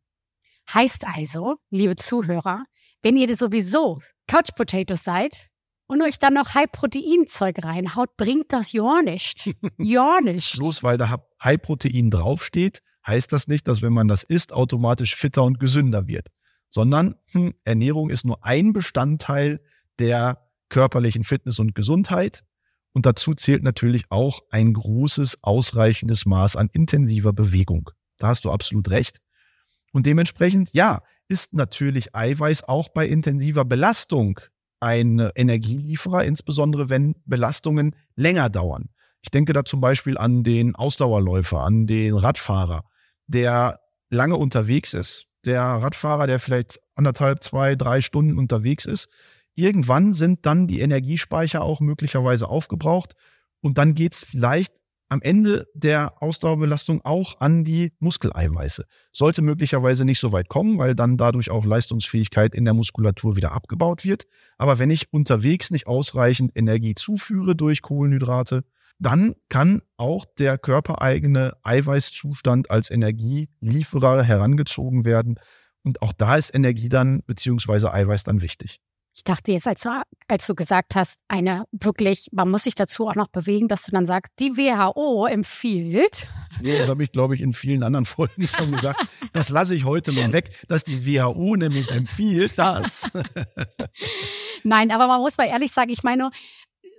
Heißt 0.73 1.07
also, 1.07 1.57
liebe 1.71 1.97
Zuhörer, 1.97 2.65
wenn 3.03 3.17
ihr 3.17 3.35
sowieso 3.37 4.01
Couch 4.27 4.51
Potatoes 4.57 5.05
seid, 5.05 5.53
und 5.93 6.01
euch 6.01 6.19
dann 6.19 6.33
noch 6.33 6.55
High-Protein-Zeug 6.55 7.63
reinhaut, 7.63 8.17
bringt 8.17 8.51
das 8.53 8.73
ja 8.73 9.03
nicht. 9.03 9.51
Ja 9.79 10.21
nicht. 10.23 10.57
Bloß 10.57 10.83
weil 10.83 10.97
da 10.97 11.19
High-Protein 11.45 12.11
draufsteht, 12.11 12.83
heißt 13.07 13.31
das 13.31 13.47
nicht, 13.47 13.69
dass 13.69 13.83
wenn 13.83 13.93
man 13.93 14.09
das 14.09 14.23
isst, 14.23 14.55
automatisch 14.55 15.15
fitter 15.15 15.45
und 15.45 15.61
gesünder 15.61 16.07
wird. 16.07 16.29
Sondern 16.71 17.17
hm, 17.33 17.53
Ernährung 17.65 18.09
ist 18.09 18.25
nur 18.25 18.43
ein 18.43 18.73
Bestandteil 18.73 19.61
der 19.99 20.49
körperlichen 20.71 21.25
Fitness 21.25 21.59
und 21.59 21.75
Gesundheit. 21.75 22.43
Und 22.95 23.05
dazu 23.05 23.35
zählt 23.35 23.63
natürlich 23.63 24.05
auch 24.09 24.41
ein 24.51 24.73
großes, 24.73 25.43
ausreichendes 25.43 26.25
Maß 26.25 26.57
an 26.57 26.71
intensiver 26.73 27.35
Bewegung. 27.35 27.91
Da 28.17 28.29
hast 28.29 28.47
du 28.47 28.51
absolut 28.51 28.89
recht. 28.91 29.19
Und 29.93 30.07
dementsprechend, 30.07 30.71
ja, 30.73 31.03
ist 31.29 31.55
natürlich 31.55 32.15
Eiweiß 32.15 32.65
auch 32.65 32.89
bei 32.89 33.07
intensiver 33.07 33.65
Belastung 33.65 34.41
ein 34.81 35.31
Energielieferer, 35.35 36.25
insbesondere 36.25 36.89
wenn 36.89 37.15
Belastungen 37.25 37.95
länger 38.17 38.51
dauern. 38.51 38.89
Ich 39.23 39.31
denke 39.31 39.53
da 39.53 39.65
zum 39.65 39.81
Beispiel 39.81 40.19
an 40.19 40.43
den 40.43 40.75
Ausdauerläufer, 40.75 41.61
an 41.61 41.87
den 41.87 42.15
Radfahrer, 42.15 42.85
der 43.29 43.79
lange 44.11 44.37
unterwegs 44.37 44.95
ist, 44.95 45.27
der 45.45 45.63
Radfahrer, 45.63 46.27
der 46.27 46.39
vielleicht 46.39 46.81
anderthalb, 46.97 47.43
zwei, 47.43 47.77
drei 47.77 48.01
Stunden 48.01 48.39
unterwegs 48.39 48.85
ist. 48.85 49.09
Irgendwann 49.55 50.15
sind 50.15 50.47
dann 50.47 50.67
die 50.67 50.81
Energiespeicher 50.81 51.63
auch 51.63 51.81
möglicherweise 51.81 52.49
aufgebraucht 52.49 53.15
und 53.61 53.79
dann 53.79 53.95
geht's 53.95 54.25
vielleicht 54.25 54.73
am 55.13 55.21
Ende 55.21 55.67
der 55.75 56.23
Ausdauerbelastung 56.23 57.03
auch 57.05 57.39
an 57.39 57.65
die 57.65 57.93
Muskeleiweiße. 57.99 58.87
Sollte 59.13 59.43
möglicherweise 59.43 60.07
nicht 60.07 60.19
so 60.19 60.33
weit 60.33 60.49
kommen, 60.49 60.79
weil 60.79 60.95
dann 60.95 61.19
dadurch 61.19 61.51
auch 61.51 61.67
Leistungsfähigkeit 61.67 62.55
in 62.55 62.65
der 62.65 62.73
Muskulatur 62.73 63.37
wieder 63.37 63.53
abgebaut 63.53 64.05
wird. 64.05 64.25
Aber 64.57 64.79
wenn 64.79 64.91
ich 64.91 65.13
unterwegs 65.13 65.71
nicht 65.71 65.87
ausreichend 65.87 66.53
Energie 66.55 66.95
zuführe 66.95 67.55
durch 67.55 67.83
Kohlenhydrate, 67.83 68.65
dann 68.99 69.35
kann 69.51 69.83
auch 69.99 70.25
der 70.39 70.57
körpereigene 70.57 71.53
Eiweißzustand 71.63 72.71
als 72.71 72.91
Energielieferer 72.91 74.23
herangezogen 74.23 75.05
werden. 75.05 75.39
Und 75.83 76.01
auch 76.01 76.15
da 76.15 76.37
ist 76.37 76.55
Energie 76.55 76.89
dann 76.89 77.23
beziehungsweise 77.27 77.93
Eiweiß 77.93 78.25
dann 78.25 78.41
wichtig. 78.41 78.81
Ich 79.15 79.25
dachte 79.25 79.53
jetzt, 79.53 79.67
als 79.67 79.83
du, 79.83 79.91
als 80.27 80.47
du 80.47 80.55
gesagt 80.55 80.95
hast, 80.95 81.21
eine 81.29 81.65
wirklich, 81.71 82.29
man 82.33 82.51
muss 82.51 82.65
sich 82.65 82.75
dazu 82.75 83.07
auch 83.09 83.15
noch 83.15 83.29
bewegen, 83.29 83.69
dass 83.69 83.85
du 83.85 83.93
dann 83.93 84.07
sagst, 84.07 84.33
die 84.39 84.57
WHO 84.57 85.27
empfiehlt. 85.27 86.27
Nee, 86.63 86.79
das 86.79 86.89
habe 86.89 87.05
ich, 87.05 87.13
glaube 87.13 87.35
ich, 87.35 87.43
in 87.43 87.53
vielen 87.53 87.83
anderen 87.83 88.07
Folgen 88.07 88.47
schon 88.47 88.73
gesagt. 88.73 89.07
Das 89.35 89.51
lasse 89.51 89.75
ich 89.75 89.85
heute 89.85 90.13
mal 90.13 90.33
weg, 90.33 90.51
dass 90.69 90.85
die 90.85 91.07
WHO 91.07 91.57
nämlich 91.57 91.91
empfiehlt, 91.91 92.53
das. 92.57 93.11
Nein, 94.63 94.91
aber 94.91 95.07
man 95.09 95.21
muss 95.21 95.37
mal 95.37 95.47
ehrlich 95.47 95.73
sagen, 95.73 95.91
ich 95.91 96.03
meine, 96.03 96.31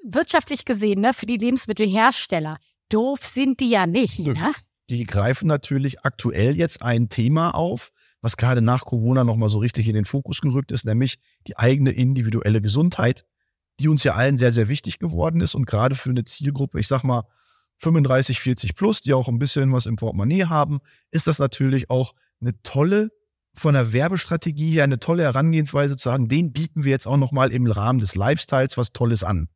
wirtschaftlich 0.04 0.66
gesehen, 0.66 1.02
ne, 1.02 1.14
für 1.14 1.26
die 1.26 1.38
Lebensmittelhersteller, 1.38 2.58
doof 2.90 3.26
sind 3.26 3.60
die 3.60 3.70
ja 3.70 3.88
nicht. 3.88 4.20
Ne? 4.20 4.54
Die 4.90 5.06
greifen 5.06 5.48
natürlich 5.48 6.02
aktuell 6.02 6.56
jetzt 6.56 6.84
ein 6.84 7.10
Thema 7.10 7.56
auf, 7.56 7.92
was 8.24 8.38
gerade 8.38 8.62
nach 8.62 8.86
Corona 8.86 9.26
nochmal 9.26 9.50
so 9.50 9.60
richtig 9.60 9.88
in 9.90 9.96
den 9.96 10.06
Fokus 10.06 10.40
gerückt 10.40 10.72
ist, 10.72 10.86
nämlich 10.86 11.20
die 11.46 11.58
eigene 11.58 11.92
individuelle 11.92 12.62
Gesundheit, 12.62 13.26
die 13.82 13.90
uns 13.90 14.04
ja 14.06 14.16
allen 14.16 14.38
sehr, 14.38 14.54
sehr 14.54 14.70
wichtig 14.70 14.98
geworden 14.98 15.42
ist 15.42 15.56
und 15.56 15.66
gerade 15.66 15.94
für 15.94 16.10
eine 16.10 16.24
Zielgruppe, 16.24 16.80
ich 16.80 16.88
sag 16.88 17.04
mal 17.04 17.26
35, 17.80 18.40
40 18.40 18.76
plus, 18.76 19.02
die 19.02 19.14
auch 19.14 19.28
ein 19.28 19.40
bisschen 19.40 19.74
was 19.74 19.88
im 19.88 19.98
Portemonnaie 19.98 20.46
haben, 20.46 20.80
ist 21.12 21.28
das 21.28 21.38
natürlich 21.38 21.90
auch 21.90 22.14
eine 22.40 22.54
tolle 22.64 23.10
von 23.54 23.74
der 23.74 23.92
Werbestrategie 23.92 24.72
her 24.72 24.86
eine 24.86 25.00
tolle 25.00 25.24
Herangehensweise 25.24 25.98
zu 25.98 26.08
sagen, 26.08 26.30
den 26.30 26.54
bieten 26.54 26.86
wir 26.86 26.92
jetzt 26.92 27.08
auch 27.08 27.18
nochmal 27.18 27.52
im 27.52 27.68
Rahmen 27.68 28.00
des 28.00 28.16
Lifestyles 28.16 28.78
was 28.78 28.94
Tolles 28.94 29.26
an. 29.26 29.50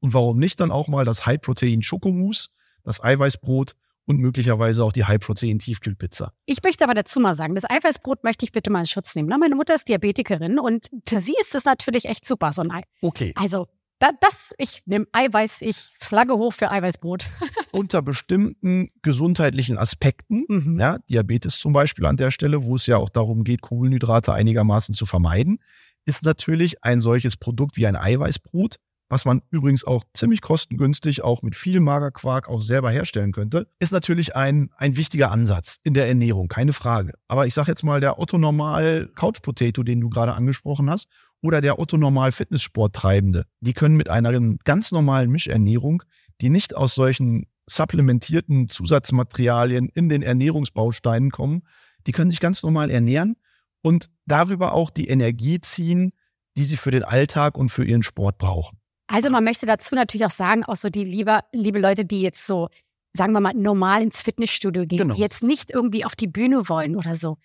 Und 0.00 0.14
warum 0.14 0.38
nicht 0.38 0.60
dann 0.60 0.70
auch 0.72 0.88
mal 0.88 1.04
das 1.04 1.26
High-Protein-Schokomousse, 1.26 2.48
das 2.84 3.04
Eiweißbrot 3.04 3.74
und 4.08 4.18
möglicherweise 4.18 4.82
auch 4.82 4.92
die 4.92 5.04
High-Protein-Tiefkühlpizza. 5.04 6.32
Ich 6.46 6.62
möchte 6.62 6.84
aber 6.84 6.94
dazu 6.94 7.20
mal 7.20 7.34
sagen, 7.34 7.54
das 7.54 7.68
Eiweißbrot 7.68 8.24
möchte 8.24 8.44
ich 8.46 8.52
bitte 8.52 8.70
mal 8.70 8.80
in 8.80 8.86
Schutz 8.86 9.14
nehmen. 9.14 9.28
Meine 9.28 9.54
Mutter 9.54 9.74
ist 9.74 9.86
Diabetikerin 9.86 10.58
und 10.58 10.88
für 11.06 11.20
sie 11.20 11.34
ist 11.40 11.54
das 11.54 11.66
natürlich 11.66 12.06
echt 12.06 12.24
super, 12.24 12.52
so 12.52 12.62
ein 12.62 12.70
Ei. 12.70 12.82
Okay. 13.02 13.32
Also 13.36 13.66
da, 13.98 14.10
das, 14.20 14.54
ich 14.56 14.82
nehme 14.86 15.06
Eiweiß, 15.12 15.60
ich 15.60 15.76
flagge 15.76 16.34
hoch 16.34 16.52
für 16.54 16.70
Eiweißbrot. 16.70 17.26
Unter 17.72 18.00
bestimmten 18.00 18.88
gesundheitlichen 19.02 19.76
Aspekten, 19.76 20.46
mhm. 20.48 20.80
ja, 20.80 20.98
Diabetes 21.10 21.58
zum 21.58 21.74
Beispiel 21.74 22.06
an 22.06 22.16
der 22.16 22.30
Stelle, 22.30 22.64
wo 22.64 22.76
es 22.76 22.86
ja 22.86 22.96
auch 22.96 23.10
darum 23.10 23.44
geht, 23.44 23.60
Kohlenhydrate 23.60 24.32
einigermaßen 24.32 24.94
zu 24.94 25.04
vermeiden, 25.04 25.58
ist 26.06 26.24
natürlich 26.24 26.82
ein 26.82 27.00
solches 27.00 27.36
Produkt 27.36 27.76
wie 27.76 27.86
ein 27.86 27.96
Eiweißbrot 27.96 28.76
was 29.08 29.24
man 29.24 29.42
übrigens 29.50 29.84
auch 29.84 30.04
ziemlich 30.12 30.42
kostengünstig 30.42 31.24
auch 31.24 31.42
mit 31.42 31.56
viel 31.56 31.80
Magerquark 31.80 32.48
auch 32.48 32.60
selber 32.60 32.90
herstellen 32.90 33.32
könnte, 33.32 33.66
ist 33.78 33.92
natürlich 33.92 34.36
ein, 34.36 34.70
ein 34.76 34.96
wichtiger 34.96 35.30
Ansatz 35.30 35.78
in 35.82 35.94
der 35.94 36.08
Ernährung, 36.08 36.48
keine 36.48 36.72
Frage. 36.72 37.14
Aber 37.26 37.46
ich 37.46 37.54
sage 37.54 37.70
jetzt 37.70 37.84
mal, 37.84 38.00
der 38.00 38.18
Otto 38.18 38.36
Normal 38.36 39.10
Couch 39.14 39.40
Potato, 39.42 39.82
den 39.82 40.00
du 40.00 40.10
gerade 40.10 40.34
angesprochen 40.34 40.90
hast, 40.90 41.08
oder 41.40 41.60
der 41.60 41.78
Otto 41.78 41.96
Normal 41.96 42.32
Fitnesssporttreibende, 42.32 43.44
die 43.60 43.72
können 43.72 43.96
mit 43.96 44.10
einer 44.10 44.38
ganz 44.64 44.90
normalen 44.90 45.30
Mischernährung, 45.30 46.02
die 46.40 46.50
nicht 46.50 46.76
aus 46.76 46.94
solchen 46.94 47.46
supplementierten 47.66 48.68
Zusatzmaterialien 48.68 49.88
in 49.88 50.08
den 50.08 50.22
Ernährungsbausteinen 50.22 51.30
kommen, 51.30 51.62
die 52.06 52.12
können 52.12 52.30
sich 52.30 52.40
ganz 52.40 52.62
normal 52.62 52.90
ernähren 52.90 53.36
und 53.82 54.10
darüber 54.26 54.72
auch 54.72 54.90
die 54.90 55.08
Energie 55.08 55.60
ziehen, 55.60 56.12
die 56.56 56.64
sie 56.64 56.76
für 56.76 56.90
den 56.90 57.04
Alltag 57.04 57.56
und 57.56 57.68
für 57.68 57.84
ihren 57.84 58.02
Sport 58.02 58.38
brauchen. 58.38 58.78
Also 59.08 59.30
man 59.30 59.42
möchte 59.42 59.66
dazu 59.66 59.94
natürlich 59.94 60.26
auch 60.26 60.30
sagen, 60.30 60.64
auch 60.64 60.76
so 60.76 60.90
die 60.90 61.04
liebe, 61.04 61.40
liebe 61.52 61.80
Leute, 61.80 62.04
die 62.04 62.20
jetzt 62.20 62.46
so, 62.46 62.68
sagen 63.14 63.32
wir 63.32 63.40
mal, 63.40 63.54
normal 63.54 64.02
ins 64.02 64.22
Fitnessstudio 64.22 64.86
gehen, 64.86 64.98
genau. 64.98 65.14
die 65.14 65.20
jetzt 65.20 65.42
nicht 65.42 65.70
irgendwie 65.70 66.04
auf 66.04 66.14
die 66.14 66.28
Bühne 66.28 66.68
wollen 66.68 66.94
oder 66.94 67.16
so. 67.16 67.38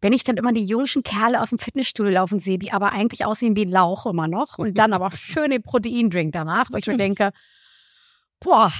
Wenn 0.00 0.12
ich 0.12 0.24
dann 0.24 0.36
immer 0.36 0.52
die 0.52 0.64
jungen 0.64 1.02
Kerle 1.04 1.40
aus 1.40 1.50
dem 1.50 1.58
Fitnessstudio 1.58 2.12
laufen 2.12 2.38
sehe, 2.40 2.58
die 2.58 2.72
aber 2.72 2.92
eigentlich 2.92 3.24
aussehen 3.24 3.56
wie 3.56 3.64
Lauch 3.64 4.06
immer 4.06 4.28
noch 4.28 4.58
und 4.58 4.76
dann 4.76 4.92
aber 4.92 5.10
schön 5.12 5.50
den 5.50 5.62
Proteindrink 5.62 6.32
danach, 6.32 6.70
wo 6.70 6.76
ich 6.76 6.86
mir 6.86 6.98
denke, 6.98 7.30
boah, 8.40 8.72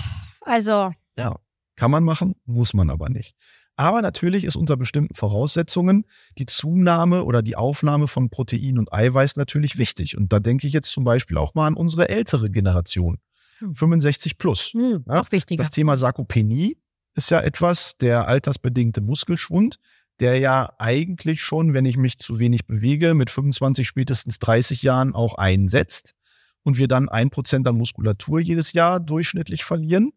also. 0.43 0.93
Ja, 1.17 1.37
kann 1.77 1.91
man 1.91 2.05
machen, 2.05 2.35
muss 2.45 2.75
man 2.75 2.91
aber 2.91 3.09
nicht. 3.09 3.37
Aber 3.77 4.03
natürlich 4.03 4.45
ist 4.45 4.57
unter 4.57 4.77
bestimmten 4.77 5.15
Voraussetzungen 5.15 6.05
die 6.39 6.47
Zunahme 6.47 7.25
oder 7.25 7.43
die 7.43 7.57
Aufnahme 7.57 8.07
von 8.07 8.31
Protein 8.31 8.79
und 8.79 8.93
Eiweiß 8.93 9.37
natürlich 9.37 9.79
wichtig. 9.79 10.17
Und 10.17 10.33
da 10.33 10.39
denke 10.39 10.67
ich 10.67 10.73
jetzt 10.73 10.93
zum 10.93 11.05
Beispiel 11.05 11.37
auch 11.39 11.55
mal 11.55 11.67
an 11.67 11.75
unsere 11.75 12.09
ältere 12.09 12.51
Generation. 12.51 13.19
65 13.59 14.33
hm. 14.33 14.39
plus. 14.39 14.73
Hm, 14.73 15.05
ja, 15.09 15.21
auch 15.21 15.33
wichtiger. 15.33 15.63
Das 15.63 15.71
Thema 15.71 15.97
Sarkopenie 15.97 16.77
ist 17.15 17.31
ja 17.31 17.41
etwas, 17.41 17.97
der 17.99 18.29
altersbedingte 18.29 19.01
Muskelschwund, 19.01 19.79
der 20.21 20.39
ja 20.39 20.73
eigentlich 20.79 21.43
schon, 21.43 21.75
wenn 21.75 21.87
ich 21.87 21.97
mich 21.97 22.19
zu 22.19 22.39
wenig 22.39 22.67
bewege, 22.67 23.15
mit 23.15 23.31
25, 23.31 23.87
spätestens 23.87 24.39
30 24.39 24.83
Jahren 24.83 25.15
auch 25.15 25.35
einsetzt 25.35 26.15
und 26.63 26.79
wir 26.79 26.89
dann 26.89 27.09
ein 27.09 27.31
Prozent 27.31 27.67
an 27.67 27.77
Muskulatur 27.77 28.41
jedes 28.41 28.73
Jahr 28.73 29.01
durchschnittlich 29.01 29.65
verlieren. 29.65 30.13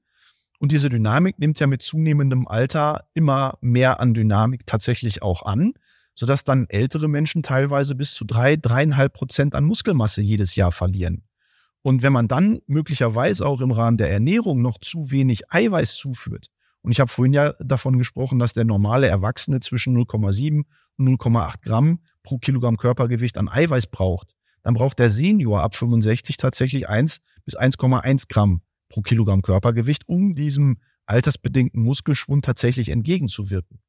Und 0.60 0.72
diese 0.72 0.90
Dynamik 0.90 1.38
nimmt 1.40 1.60
ja 1.60 1.68
mit 1.68 1.84
zunehmendem 1.84 2.48
Alter 2.48 3.06
immer 3.14 3.58
mehr 3.62 4.00
an 4.00 4.14
Dynamik 4.14 4.66
tatsächlich 4.66 5.22
auch 5.22 5.44
an, 5.44 5.74
sodass 6.16 6.44
dann 6.44 6.66
ältere 6.70 7.08
Menschen 7.08 7.44
teilweise 7.44 7.94
bis 7.94 8.14
zu 8.16 8.26
drei, 8.26 8.56
dreieinhalb 8.56 9.14
Prozent 9.14 9.54
an 9.54 9.66
Muskelmasse 9.66 10.22
jedes 10.22 10.56
Jahr 10.56 10.72
verlieren. 10.72 11.24
Und 11.84 12.02
wenn 12.02 12.12
man 12.12 12.28
dann 12.28 12.60
möglicherweise 12.66 13.46
auch 13.46 13.62
im 13.62 13.72
Rahmen 13.72 13.98
der 13.98 14.12
Ernährung 14.12 14.62
noch 14.62 14.80
zu 14.80 15.12
wenig 15.12 15.52
Eiweiß 15.52 15.96
zuführt, 15.96 16.48
und 16.82 16.92
ich 16.92 17.00
habe 17.00 17.12
vorhin 17.12 17.34
ja 17.34 17.54
davon 17.60 17.98
gesprochen, 17.98 18.40
dass 18.40 18.54
der 18.54 18.64
normale 18.64 19.08
Erwachsene 19.08 19.60
zwischen 19.60 19.96
0,7 19.98 20.64
und 20.98 21.08
0,8 21.08 21.62
Gramm 21.62 22.00
pro 22.24 22.38
Kilogramm 22.38 22.78
Körpergewicht 22.78 23.38
an 23.38 23.50
Eiweiß 23.50 23.88
braucht, 23.88 24.34
dann 24.64 24.74
braucht 24.74 25.00
der 25.00 25.10
Senior 25.10 25.62
ab 25.62 25.76
65 25.76 26.38
tatsächlich 26.38 26.88
1 26.88 27.20
bis 27.46 27.58
1,1 27.58 28.28
Gramm 28.30 28.62
pro 28.89 29.01
Kilogramm 29.01 29.41
Körpergewicht, 29.41 30.08
um 30.08 30.36
diesem 30.36 30.77
altersbedingten 31.06 31.84
Muskelschwund 31.84 32.46
tatsächlich 32.46 32.89
entgegenzuwirken. 32.89 33.79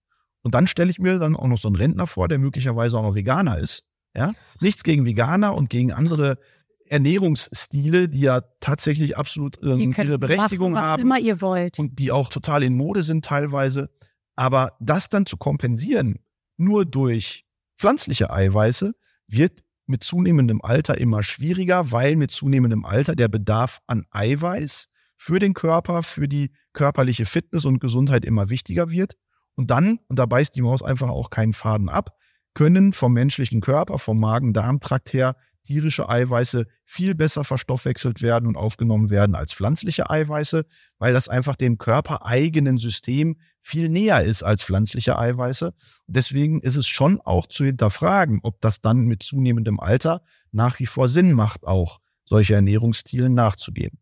Und 0.43 0.55
dann 0.55 0.67
stelle 0.67 0.91
ich 0.91 0.99
mir 0.99 1.19
dann 1.19 1.37
auch 1.37 1.49
noch 1.49 1.59
so 1.59 1.69
einen 1.69 1.77
Rentner 1.77 2.07
vor, 2.07 2.29
der 2.29 2.39
möglicherweise 2.39 2.97
auch 2.99 3.03
noch 3.03 3.15
Veganer 3.15 3.59
ist. 3.59 3.85
Ja, 4.17 4.33
nichts 4.61 4.85
gegen 4.85 5.05
Veganer 5.05 5.55
und 5.55 5.69
gegen 5.69 5.93
andere 5.93 6.39
Ernährungsstile, 6.87 8.09
die 8.09 8.21
ja 8.21 8.41
tatsächlich 8.61 9.17
absolut 9.17 9.59
ähm, 9.63 9.93
ihre 9.97 10.19
Berechtigung 10.19 10.73
machen, 10.73 10.83
was 10.83 10.91
haben. 10.93 11.03
immer 11.03 11.19
ihr 11.19 11.41
wollt. 11.41 11.79
Und 11.79 11.99
die 11.99 12.11
auch 12.13 12.29
total 12.29 12.63
in 12.63 12.77
Mode 12.77 13.03
sind 13.03 13.25
teilweise. 13.25 13.91
Aber 14.37 14.73
das 14.81 15.09
dann 15.09 15.27
zu 15.27 15.37
kompensieren, 15.37 16.19
nur 16.57 16.85
durch 16.85 17.45
pflanzliche 17.77 18.31
Eiweiße, 18.31 18.95
wird 19.27 19.63
mit 19.89 20.05
zunehmendem 20.05 20.61
Alter 20.63 20.99
immer 20.99 21.23
schwieriger, 21.23 21.91
weil 21.93 22.17
mit 22.17 22.31
zunehmendem 22.31 22.85
Alter 22.85 23.17
der 23.17 23.29
Bedarf 23.29 23.81
an 23.87 24.05
Eiweiß 24.11 24.89
für 25.17 25.39
den 25.39 25.55
Körper, 25.55 26.03
für 26.03 26.29
die 26.29 26.53
körperliche 26.73 27.27
Fitness 27.27 27.65
und 27.65 27.81
Gesundheit 27.81 28.25
immer 28.25 28.51
wichtiger 28.51 28.91
wird. 28.91 29.17
Und 29.57 29.71
dann, 29.71 29.99
und 30.09 30.19
da 30.19 30.27
beißt 30.27 30.55
die 30.55 30.63
Maus 30.63 30.83
einfach 30.83 31.09
auch 31.09 31.31
keinen 31.31 31.53
Faden 31.53 31.89
ab, 31.89 32.17
können 32.55 32.93
vom 32.93 33.13
menschlichen 33.13 33.61
Körper, 33.61 33.99
vom 33.99 34.21
Magen-Darm-Trakt 34.21 35.13
her 35.13 35.37
tierische 35.69 36.09
Eiweiße 36.09 36.65
viel 36.87 37.15
besser 37.15 37.45
verstoffwechselt 37.45 38.23
werden 38.23 38.47
und 38.47 38.57
aufgenommen 38.57 39.11
werden 39.11 39.35
als 39.35 39.53
pflanzliche 39.53 40.09
Eiweiße, 40.09 40.65
weil 40.99 41.13
das 41.13 41.29
einfach 41.29 41.57
dem 41.57 41.77
körpereigenen 41.77 42.79
System 42.79 43.37
viel 43.61 43.91
näher 43.91 44.25
ist 44.25 44.43
als 44.43 44.65
pflanzliche 44.65 45.19
Eiweiße. 45.19 45.75
Deswegen 46.07 46.63
ist 46.63 46.77
es 46.77 46.89
schon 46.89 47.21
auch 47.21 47.47
zu 47.47 47.67
hinterfragen, 47.67 48.41
ob 48.43 48.63
das 48.63 48.81
dann 48.81 49.03
mit 49.03 49.23
zunehmendem 49.23 49.79
Alter 49.79 50.23
nach 50.53 50.79
wie 50.79 50.87
vor 50.87 51.11
Sinn 51.11 51.35
macht, 51.35 51.67
auch 51.67 51.99
solche 52.25 52.55
Ernährungsstilen 52.55 53.35
nachzugehen. 53.35 53.99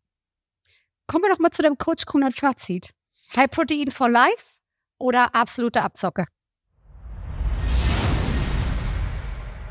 Kommen 1.08 1.25
wir 1.25 1.32
doch 1.32 1.40
mal 1.40 1.50
zu 1.50 1.62
dem 1.62 1.78
Coach 1.78 2.06
Kunert 2.06 2.35
Fazit. 2.35 2.90
High 3.35 3.50
Protein 3.50 3.90
for 3.90 4.08
Life 4.08 4.61
oder 4.99 5.35
absolute 5.35 5.82
Abzocke? 5.82 6.26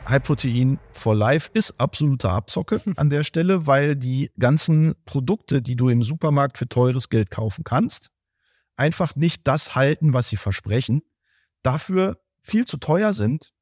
High 0.07 0.21
Protein 0.21 0.79
for 0.91 1.15
Life 1.15 1.49
ist 1.53 1.79
absolute 1.79 2.29
Abzocke 2.29 2.79
an 2.95 3.09
der 3.09 3.23
Stelle, 3.23 3.65
weil 3.65 3.95
die 3.95 4.29
ganzen 4.37 4.95
Produkte, 5.05 5.61
die 5.61 5.75
du 5.75 5.89
im 5.89 6.03
Supermarkt 6.03 6.57
für 6.57 6.69
teures 6.69 7.09
Geld 7.09 7.31
kaufen 7.31 7.63
kannst, 7.63 8.11
einfach 8.75 9.15
nicht 9.15 9.47
das 9.47 9.73
halten, 9.73 10.13
was 10.13 10.29
sie 10.29 10.37
versprechen, 10.37 11.01
dafür 11.63 12.19
viel 12.39 12.65
zu 12.65 12.77
teuer 12.77 13.13
sind, 13.13 13.53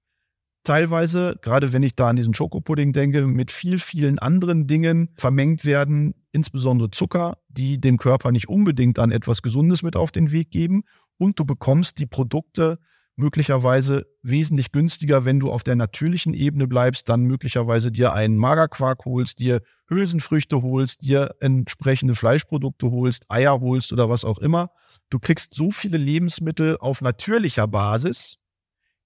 teilweise, 0.63 1.37
gerade 1.41 1.71
wenn 1.71 1.83
ich 1.83 1.95
da 1.95 2.09
an 2.09 2.17
diesen 2.17 2.33
Schokopudding 2.33 2.91
denke, 2.91 3.25
mit 3.25 3.51
viel, 3.51 3.79
vielen 3.79 4.19
anderen 4.19 4.67
Dingen 4.67 5.11
vermengt 5.15 5.63
werden, 5.63 6.13
insbesondere 6.31 6.91
Zucker, 6.91 7.37
die 7.47 7.79
dem 7.79 7.97
Körper 7.97 8.31
nicht 8.31 8.49
unbedingt 8.49 8.99
an 8.99 9.11
etwas 9.11 9.41
Gesundes 9.41 9.83
mit 9.83 9.95
auf 9.95 10.11
den 10.11 10.31
Weg 10.31 10.51
geben. 10.51 10.83
Und 11.17 11.39
du 11.39 11.45
bekommst 11.45 11.99
die 11.99 12.07
Produkte 12.07 12.79
möglicherweise 13.15 14.07
wesentlich 14.21 14.71
günstiger, 14.71 15.25
wenn 15.25 15.39
du 15.39 15.51
auf 15.51 15.63
der 15.63 15.75
natürlichen 15.75 16.33
Ebene 16.33 16.67
bleibst, 16.67 17.09
dann 17.09 17.23
möglicherweise 17.23 17.91
dir 17.91 18.13
einen 18.13 18.37
Magerquark 18.37 19.05
holst, 19.05 19.39
dir 19.39 19.61
Hülsenfrüchte 19.87 20.61
holst, 20.61 21.03
dir 21.03 21.35
entsprechende 21.39 22.15
Fleischprodukte 22.15 22.89
holst, 22.89 23.25
Eier 23.29 23.59
holst 23.59 23.93
oder 23.93 24.09
was 24.09 24.25
auch 24.25 24.39
immer. 24.39 24.69
Du 25.09 25.19
kriegst 25.19 25.53
so 25.53 25.69
viele 25.69 25.97
Lebensmittel 25.97 26.77
auf 26.79 27.01
natürlicher 27.01 27.67
Basis, 27.67 28.37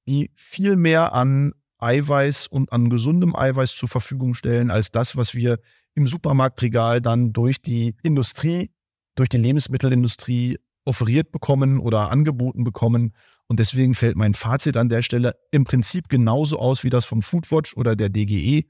die 0.08 0.32
viel 0.36 0.78
mehr 0.78 1.14
an 1.14 1.54
Eiweiß 1.80 2.48
und 2.48 2.72
an 2.72 2.90
gesundem 2.90 3.36
Eiweiß 3.36 3.76
zur 3.76 3.90
Verfügung 3.90 4.34
stellen, 4.34 4.72
als 4.72 4.92
das, 4.92 5.18
was 5.18 5.36
wir 5.36 5.60
im 5.96 6.08
Supermarktregal 6.08 7.02
dann 7.02 7.34
durch 7.34 7.62
die 7.62 7.96
Industrie, 8.04 8.72
durch 9.16 9.30
die 9.30 9.38
Lebensmittelindustrie 9.38 10.58
offeriert 10.88 11.32
bekommen 11.32 11.80
oder 11.80 12.10
angeboten 12.10 12.64
bekommen. 12.64 13.14
Und 13.48 13.60
deswegen 13.60 13.96
fällt 13.96 14.18
mein 14.18 14.34
Fazit 14.34 14.78
an 14.78 14.90
der 14.90 15.02
Stelle 15.02 15.36
im 15.52 15.64
Prinzip 15.64 16.10
genauso 16.10 16.60
aus 16.60 16.84
wie 16.84 16.90
das 16.90 17.06
vom 17.06 17.22
Foodwatch 17.22 17.76
oder 17.76 17.96
der 17.96 18.10
DGE. 18.10 18.66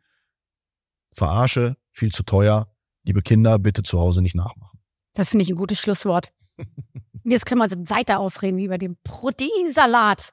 Verarsche, 1.13 1.77
viel 1.91 2.11
zu 2.11 2.23
teuer. 2.23 2.67
Liebe 3.03 3.21
Kinder, 3.21 3.57
bitte 3.57 3.83
zu 3.83 3.99
Hause 3.99 4.21
nicht 4.21 4.35
nachmachen. 4.35 4.79
Das 5.13 5.29
finde 5.29 5.43
ich 5.43 5.49
ein 5.49 5.55
gutes 5.55 5.79
Schlusswort. 5.79 6.31
Jetzt 7.23 7.45
können 7.45 7.59
wir 7.59 7.63
uns 7.63 7.89
weiter 7.89 8.19
aufreden 8.19 8.57
wie 8.57 8.65
über 8.65 8.77
den 8.77 8.97
Proteinsalat. 9.03 10.31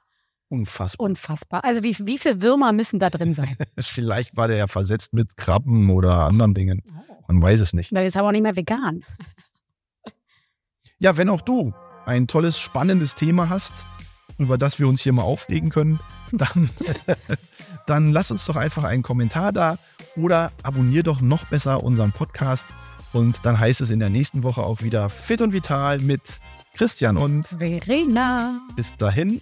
Unfassbar. 0.49 1.05
Unfassbar. 1.05 1.63
Also 1.63 1.83
wie, 1.83 1.95
wie 2.05 2.17
viele 2.17 2.41
Würmer 2.41 2.71
müssen 2.71 2.99
da 2.99 3.09
drin 3.09 3.33
sein? 3.33 3.57
Vielleicht 3.79 4.37
war 4.37 4.47
der 4.47 4.57
ja 4.57 4.67
versetzt 4.67 5.13
mit 5.13 5.37
Krabben 5.37 5.89
oder 5.89 6.19
anderen 6.19 6.53
Dingen. 6.53 6.83
Man 7.27 7.41
weiß 7.41 7.59
es 7.59 7.73
nicht. 7.73 7.91
Na, 7.91 8.03
ist 8.03 8.15
aber 8.15 8.27
auch 8.27 8.31
nicht 8.31 8.43
mehr 8.43 8.55
vegan. 8.55 9.03
Ja, 10.99 11.17
wenn 11.17 11.29
auch 11.29 11.41
du 11.41 11.73
ein 12.05 12.27
tolles, 12.27 12.59
spannendes 12.59 13.15
Thema 13.15 13.49
hast, 13.49 13.85
über 14.37 14.57
das 14.57 14.79
wir 14.79 14.87
uns 14.87 15.01
hier 15.01 15.13
mal 15.13 15.23
aufregen 15.23 15.69
können, 15.69 15.99
dann, 16.31 16.69
dann 17.85 18.11
lass 18.11 18.31
uns 18.31 18.45
doch 18.45 18.55
einfach 18.55 18.83
einen 18.83 19.03
Kommentar 19.03 19.51
da 19.51 19.77
oder 20.15 20.51
abonnier 20.63 21.03
doch 21.03 21.21
noch 21.21 21.45
besser 21.45 21.83
unseren 21.83 22.11
Podcast. 22.11 22.65
Und 23.13 23.45
dann 23.45 23.59
heißt 23.59 23.81
es 23.81 23.89
in 23.89 23.99
der 23.99 24.09
nächsten 24.09 24.43
Woche 24.43 24.61
auch 24.61 24.81
wieder 24.81 25.09
Fit 25.09 25.41
und 25.41 25.53
Vital 25.53 25.99
mit 25.99 26.21
Christian 26.75 27.17
und 27.17 27.47
Verena. 27.47 28.59
Bis 28.75 28.95
dahin. 28.97 29.41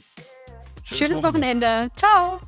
Schönes, 0.83 0.99
Schönes 0.99 1.23
Wochenende. 1.23 1.67
Wochenende. 1.67 1.91
Ciao. 1.95 2.39